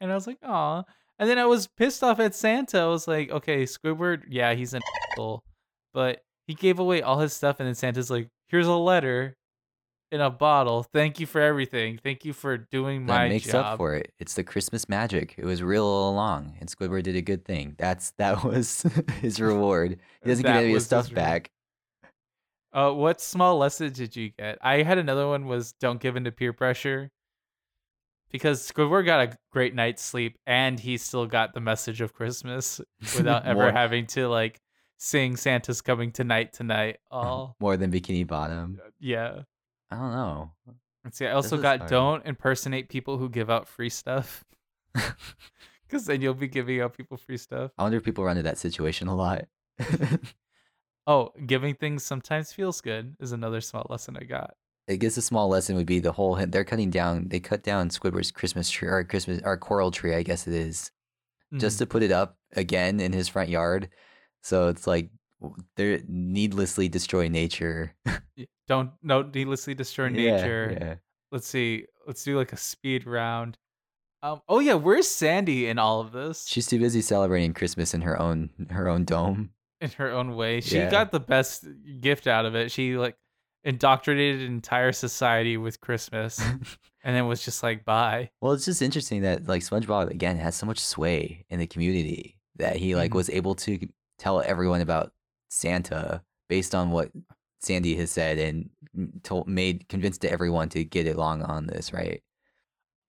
[0.00, 0.82] and I was like, "Aw."
[1.18, 2.80] And then I was pissed off at Santa.
[2.80, 5.44] I was like, "Okay, Squidward, yeah, he's an asshole,
[5.92, 9.36] but he gave away all his stuff." And then Santa's like, "Here's a letter
[10.12, 10.82] in a bottle.
[10.82, 11.98] Thank you for everything.
[12.02, 13.20] Thank you for doing my job.
[13.22, 14.12] that makes job." up for it.
[14.18, 15.34] It's the Christmas magic.
[15.38, 17.74] It was real all along, and Squidward did a good thing.
[17.78, 18.84] That's that was
[19.20, 19.98] his reward.
[20.22, 21.50] He doesn't get any of his was his stuff back.
[22.72, 24.58] Uh, what small lesson did you get?
[24.62, 27.10] I had another one was don't give in to peer pressure.
[28.30, 32.80] Because Squidward got a great night's sleep and he still got the message of Christmas
[33.16, 34.60] without ever having to like
[34.98, 36.98] sing Santa's coming tonight tonight.
[37.10, 38.78] Oh More than Bikini Bottom.
[39.00, 39.40] yeah.
[39.90, 40.52] I don't know.
[41.04, 41.26] Let's see.
[41.26, 41.90] I also got hard.
[41.90, 44.44] don't impersonate people who give out free stuff.
[45.86, 47.72] Because then you'll be giving out people free stuff.
[47.76, 49.46] I wonder if people run into that situation a lot.
[51.06, 54.54] Oh, giving things sometimes feels good is another small lesson I got.
[54.88, 56.36] I guess a small lesson would be the whole.
[56.46, 57.28] They're cutting down.
[57.28, 60.14] They cut down Squidward's Christmas tree or Christmas or coral tree.
[60.14, 60.90] I guess it is.
[61.56, 61.78] just Mhm.
[61.80, 63.88] to put it up again in his front yard.
[64.42, 65.10] So it's like
[65.76, 67.94] they're needlessly destroy nature.
[68.68, 70.76] Don't no needlessly destroy nature.
[70.80, 70.94] yeah.
[71.32, 73.56] let's see let's do like a speed round
[74.22, 78.02] um oh yeah where's sandy in all of this She's too busy celebrating Christmas in
[78.02, 79.50] her own her own dome.
[79.80, 80.90] in her own way she Yeah.
[80.90, 81.66] got the best
[82.00, 83.16] gift out of it she like
[83.64, 86.38] indoctrinated an entire society with christmas
[87.04, 90.54] and then was just like bye well, it's just interesting that like SpongeBob again has
[90.56, 93.16] so much sway in the community that he like Mhm.
[93.16, 93.78] was able to
[94.18, 95.12] tell everyone about
[95.50, 97.10] Santa based on what
[97.60, 98.70] Sandy has said and
[99.22, 102.22] told made convinced to everyone to get along on this, right?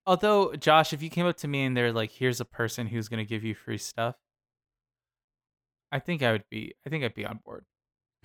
[0.08, 3.08] although josh if you came up to me and they're like here's a person who's
[3.08, 4.16] going to give you free stuff
[5.92, 7.66] i think i would be i think i'd be on board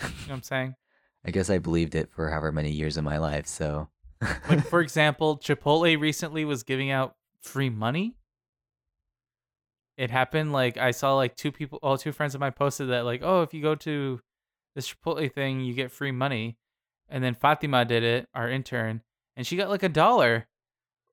[0.01, 0.75] you know what i'm saying
[1.27, 3.47] I guess I believed it for however many years of my life.
[3.47, 3.89] So,
[4.49, 8.15] like for example, Chipotle recently was giving out free money.
[9.97, 13.05] It happened like I saw like two people, oh, two friends of mine posted that
[13.05, 14.21] like, oh, if you go to
[14.75, 16.59] this Chipotle thing, you get free money.
[17.09, 19.01] And then Fatima did it, our intern,
[19.37, 20.49] and she got like a dollar,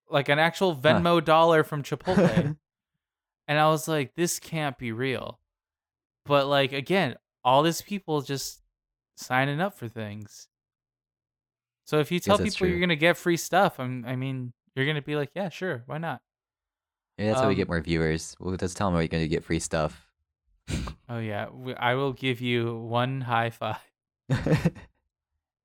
[0.09, 2.57] like an actual Venmo dollar from Chipotle.
[3.47, 5.39] and I was like, this can't be real.
[6.25, 8.61] But like again, all these people just
[9.15, 10.47] signing up for things.
[11.85, 15.01] So if you tell people you're gonna get free stuff, I'm, I mean, you're gonna
[15.01, 16.21] be like, yeah, sure, why not?
[17.17, 18.35] Maybe that's how we Um, get more viewers.
[18.39, 20.07] We'll just tell them we're going to get free stuff.
[21.09, 21.47] Oh yeah,
[21.77, 23.77] I will give you one high five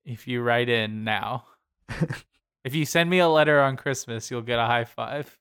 [0.05, 1.45] if you write in now.
[2.65, 5.39] if you send me a letter on Christmas, you'll get a high five.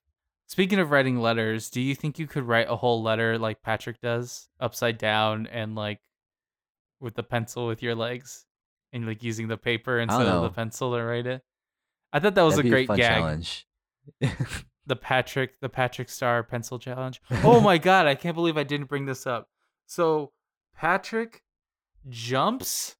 [0.47, 3.99] Speaking of writing letters, do you think you could write a whole letter like Patrick
[3.99, 5.99] does, upside down and like
[7.01, 8.45] with the pencil with your legs,
[8.93, 11.41] and like using the paper instead of the pencil to write it?
[12.13, 13.11] I thought that was That'd a great fun gag.
[13.17, 13.67] challenge.
[14.87, 17.21] the Patrick the Patrick Star pencil challenge.
[17.43, 19.47] Oh my god, I can't believe I didn't bring this up.
[19.85, 20.31] So
[20.75, 21.43] Patrick
[22.09, 22.95] jumps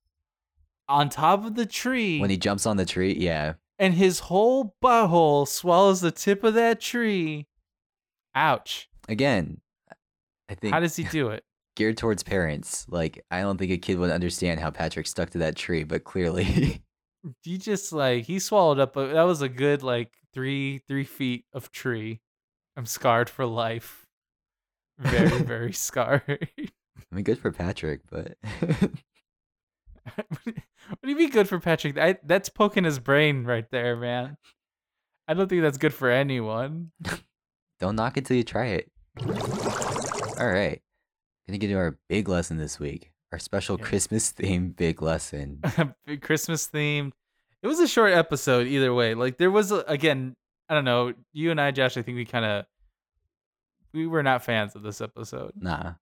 [0.88, 3.54] on top of the tree when he jumps on the tree, yeah.
[3.80, 7.48] and his whole butthole swallows the tip of that tree.
[8.36, 8.90] Ouch.
[9.10, 9.62] Again,
[10.50, 11.44] I think How does he do it?
[11.76, 12.86] geared towards parents.
[12.90, 16.04] Like, I don't think a kid would understand how Patrick stuck to that tree, but
[16.04, 16.82] clearly,
[17.44, 21.46] He just like he swallowed up a, that was a good like three three feet
[21.52, 22.22] of tree.
[22.76, 24.06] I'm scarred for life.
[25.00, 26.48] Very, very scarred.
[26.60, 28.38] I mean, good for Patrick, but
[30.16, 31.98] what do you mean good for Patrick?
[31.98, 34.38] I, that's poking his brain right there, man.
[35.28, 36.92] I don't think that's good for anyone.
[37.80, 38.92] don't knock it till you try it.
[40.40, 40.82] All right.
[41.48, 43.12] Gonna get to our big lesson this week.
[43.32, 43.86] our special Yeah.
[43.86, 45.62] Christmas themed big lesson.
[46.06, 47.14] Big Christmas themed.
[47.68, 49.14] It was a short episode either way.
[49.14, 50.38] Like there was a, again,
[50.70, 51.14] I don't know.
[51.34, 52.66] You and I, Josh, I think we kind of
[53.94, 55.96] we were not fans of this episode, Nah,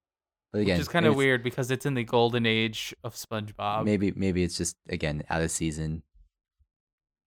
[0.54, 3.84] but again, which is kind of weird because it's in the golden age of SpongeBob.
[3.84, 6.04] Maybe maybe it's just again out of season.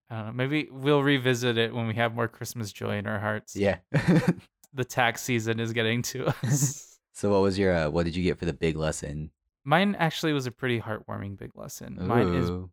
[0.09, 0.33] I don't know.
[0.35, 3.57] Maybe we'll revisit it when we have more Christmas joy in our hearts.
[3.57, 3.79] Yeah.
[4.75, 6.99] The tax season is getting to us.
[7.13, 9.31] so what was your uh, what did you get for the big lesson?
[9.65, 11.99] Mine actually was a pretty heartwarming big lesson.
[12.07, 12.71] Mine is Ooh,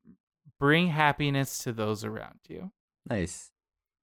[0.60, 2.72] bring happiness to those around you.
[3.10, 3.52] nice.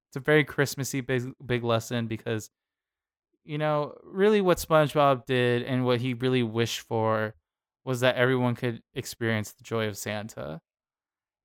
[0.08, 2.50] It's a very Christmassy big big lesson because
[3.44, 7.34] you know, really what SpongeBob did and what he really wished for
[7.84, 10.60] was that everyone could experience the joy of Santa.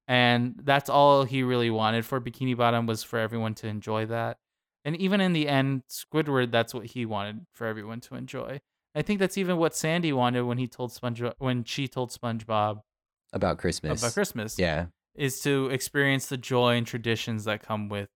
[0.08, 4.38] And that's all he really wanted for Bikini Bottom was for everyone to enjoy that.
[4.86, 8.62] And even in the end, Squidward, that's what he wanted for everyone to enjoy.
[8.96, 12.82] I think that's even what Sandy wanted when he told SpongeBob when she told SpongeBob
[13.34, 14.02] About Christmas.
[14.02, 14.86] about Christmas Yeah.
[15.18, 18.10] Is to experience the joy and traditions that come with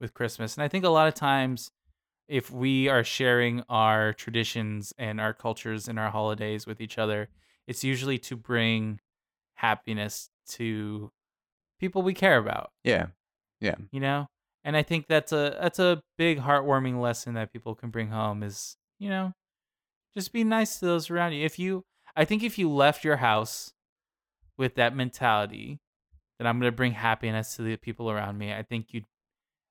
[0.00, 0.56] with Christmas.
[0.56, 1.70] And I think a lot of times
[2.28, 7.28] if we are sharing our traditions and our cultures and our holidays with each other,
[7.66, 9.00] it's usually to bring
[9.54, 11.10] happiness to
[11.78, 13.06] people we care about, Yeah.
[13.60, 13.76] Yeah.
[13.90, 14.26] You know?
[14.64, 18.42] And I think that's a that's a big heartwarming lesson that people can bring home
[18.42, 19.32] is, you know,
[20.12, 21.44] just be nice to those around you.
[21.44, 21.84] If you
[22.16, 23.72] I think if you left your house
[24.58, 25.78] with that mentality
[26.38, 29.04] that I'm going to bring happiness to the people around me, I think you'd,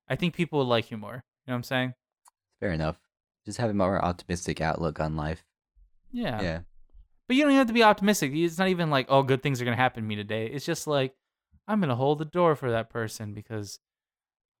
[0.08, 1.14] I think people would like you more.
[1.14, 1.94] You know what I'm saying?
[2.60, 2.98] Fair enough.
[3.44, 5.44] Just have a more optimistic outlook on life.
[6.12, 6.40] Yeah.
[6.42, 6.60] Yeah.
[7.28, 8.32] But you don't even have to be optimistic.
[8.34, 10.46] It's not even like, oh, good things are going to happen to me today.
[10.46, 11.14] It's just like,
[11.68, 13.80] I'm going to hold the door for that person because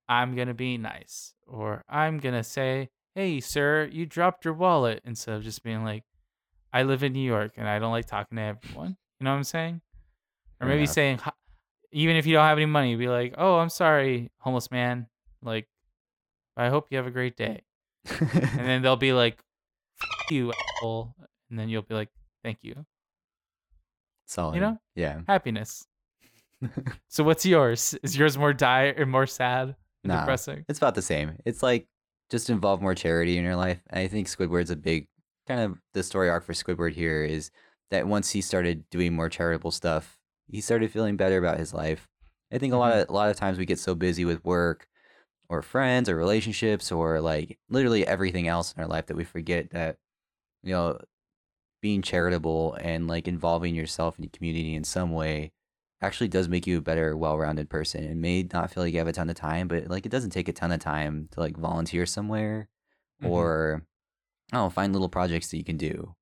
[0.08, 1.34] I'm going to be nice.
[1.46, 5.00] Or I'm going to say, hey, sir, you dropped your wallet.
[5.04, 6.02] Instead of just being like,
[6.72, 8.96] I live in New York and I don't like talking to everyone.
[9.20, 9.80] You know what I'm saying?
[10.60, 10.94] Or Fair maybe enough.
[10.94, 11.32] saying, "Hi-
[11.92, 15.06] even if you don't have any money, be like, oh, I'm sorry, homeless man.
[15.42, 15.68] Like,
[16.56, 17.62] I hope you have a great day.
[18.20, 19.38] And then they'll be like,
[20.00, 21.14] F- you, asshole.
[21.50, 22.08] And then you'll be like,
[22.42, 22.84] thank you.
[24.26, 24.54] Solid.
[24.56, 24.78] You know?
[24.94, 25.20] Yeah.
[25.26, 25.86] happiness.
[27.08, 27.94] so what's yours?
[28.02, 30.20] Is yours more dire or more sad and Nah.
[30.20, 30.64] depressing?
[30.68, 31.36] It's about the same.
[31.44, 31.86] It's like
[32.30, 33.80] just involve more charity in your life.
[33.90, 35.08] And I think Squidward's a big
[35.46, 37.50] kind of the story arc for Squidward here is
[37.90, 40.15] that once he started doing more charitable stuff,
[40.48, 42.08] he started feeling better about his life.
[42.52, 44.88] I think a lot of a lot of times we get so busy with work
[45.48, 49.70] or friends or relationships or like literally everything else in our life that we forget
[49.70, 49.96] that
[50.62, 50.98] you know
[51.82, 55.52] being charitable and like involving yourself in the community in some way
[56.02, 58.04] actually does make you a better, well-rounded person.
[58.04, 60.30] It may not feel like you have a ton of time, but like it doesn't
[60.30, 62.68] take a ton of time to like volunteer somewhere
[63.22, 63.30] Mhm.
[63.30, 63.86] or
[64.52, 66.14] oh, find little projects that you can do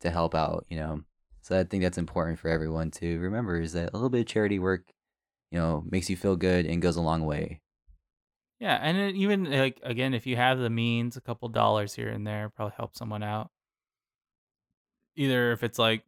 [0.00, 1.02] to help out, you know.
[1.42, 4.26] So I think that's important for everyone to remember is that a little bit of
[4.26, 4.92] charity work,
[5.50, 7.60] you know, makes you feel good and goes a long way.
[8.60, 12.24] Yeah, and even like again, if you have the means, a couple dollars here and
[12.24, 13.50] there probably help someone out.
[15.16, 16.04] Either if it's like,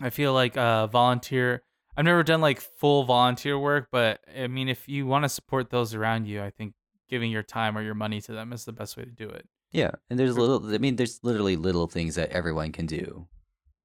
[0.00, 1.62] I feel like uh volunteer.
[1.96, 5.70] I've never done like full volunteer work, but I mean, if you want to support
[5.70, 6.74] those around you, I think
[7.08, 9.48] giving your time or your money to them is the best way to do it.
[9.72, 13.26] Yeah, and there's little I mean there's literally little things that everyone can do.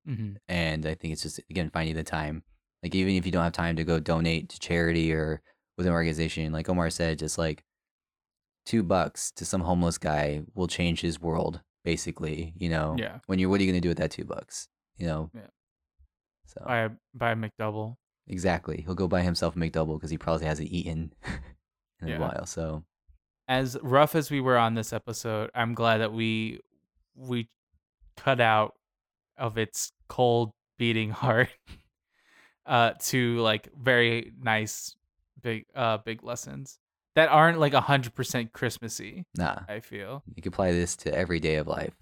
[0.07, 0.33] Mm-hmm.
[0.47, 2.43] and I think it's just again finding the time.
[2.83, 5.41] Like even if you don't have time to go donate to charity or
[5.77, 7.63] with an organization, like Omar said, just like
[8.65, 11.61] two bucks to some homeless guy will change his world.
[11.83, 12.95] Basically, you know.
[12.97, 13.19] Yeah.
[13.27, 14.67] When you're, what are you gonna do with that two bucks?
[14.97, 15.29] You know.
[15.33, 15.47] Yeah.
[16.47, 17.95] So Buy a buy a McDouble.
[18.27, 21.13] exactly, he'll go buy himself a McDouble because he probably hasn't eaten
[22.01, 22.17] in Yeah.
[22.17, 22.45] a while.
[22.45, 22.83] So
[23.47, 26.61] as rough as we were on this episode, I'm glad that we
[27.15, 27.49] we
[28.17, 28.73] cut out
[29.38, 31.50] of its cold beating heart
[32.65, 34.95] uh to like very nice
[35.41, 36.80] big uh big lessons
[37.15, 40.21] that aren't like a hundred percent Christmassy, nah, I feel.
[40.36, 41.94] you can apply this to every day of life,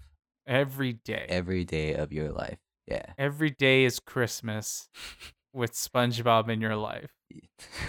[0.46, 1.26] Every day.
[1.28, 2.58] every day of your life.
[2.88, 3.06] Yeah.
[3.16, 4.88] Every day is Christmas
[5.52, 7.12] with SpongeBob in your life.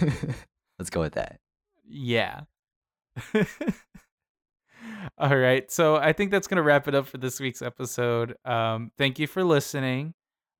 [0.78, 1.40] Let's go with that.
[1.84, 2.42] Yeah.
[5.18, 5.70] All right.
[5.70, 8.36] So I think that's going to wrap it up for this week's episode.
[8.44, 10.12] Um, thank you for listening.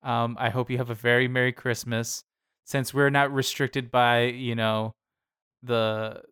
[0.02, 2.24] Um, I hope you have a very Merry Christmas.
[2.64, 4.92] Since we're not restricted by, you know,
[5.62, 6.22] the,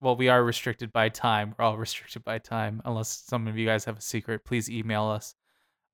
[0.00, 1.54] well, we are restricted by time.
[1.56, 2.82] We're all restricted by time.
[2.84, 5.34] Unless some of you guys have a secret, please email us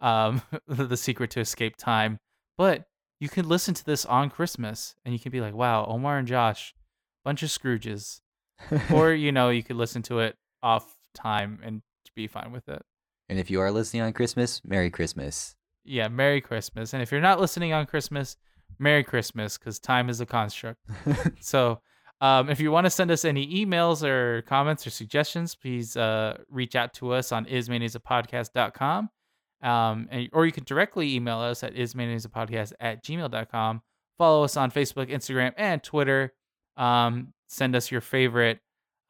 [0.00, 2.18] um, the secret to escape time.
[2.56, 2.84] But
[3.20, 6.28] you can listen to this on Christmas and you can be like, wow, Omar and
[6.28, 6.74] Josh,
[7.24, 8.20] bunch of Scrooges
[8.92, 11.82] or you know you could listen to it off time and
[12.14, 12.82] be fine with it
[13.28, 15.56] And if you are listening on Christmas, Merry Christmas.
[15.84, 16.92] Yeah, Merry Christmas.
[16.92, 18.36] And if you're not listening on Christmas,
[18.78, 20.80] Merry Christmas, because time is a construct.
[21.40, 21.80] So,
[22.20, 26.38] um, if you want to send us any emails or comments or suggestions, please uh,
[26.48, 29.10] reach out to us on ismayonnaiseapodcast.com.
[29.62, 33.82] Um, and, or you can directly email us at ismayonnaiseapodcast at gmail.com.
[34.16, 36.32] Follow us on Facebook, Instagram, and Twitter.
[36.76, 38.60] Um, send us your favorite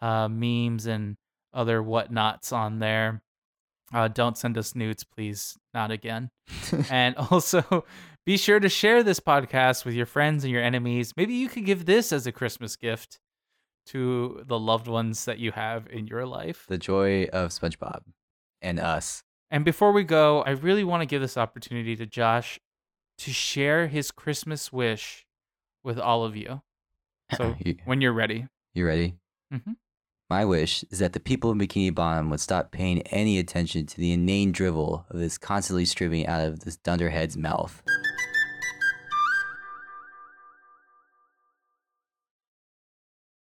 [0.01, 1.17] uh, memes and
[1.55, 3.23] other whatnots on there.
[3.93, 5.57] Uh, don't send us nudes, please.
[5.73, 6.31] Not again.
[6.91, 7.85] and also,
[8.27, 11.13] be sure to share this podcast with your friends and your enemies.
[11.17, 13.21] Maybe you could give this as a Christmas gift
[13.87, 16.65] to the loved ones that you have in your life.
[16.69, 18.01] the joy of SpongeBob
[18.63, 19.23] and us.
[19.51, 22.59] And before we go, I really want to give this opportunity to Josh
[23.19, 25.27] to share his Christmas wish
[25.85, 26.63] with all of you.
[27.37, 28.47] So you, when you're ready.
[28.75, 29.15] you ready?
[29.53, 29.77] Mhm.
[30.31, 33.97] My wish is that the people of Bikini Bottom would stop paying any attention to
[33.99, 37.83] the inane drivel of this constantly stripping out of this dunderhead's mouth.